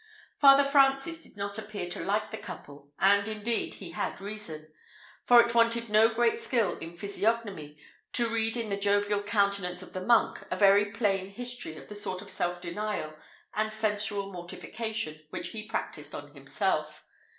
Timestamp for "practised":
15.67-16.15